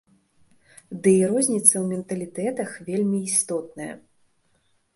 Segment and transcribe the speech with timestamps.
[1.01, 3.93] Ды і розніца ў менталітэтах вельмі істотная.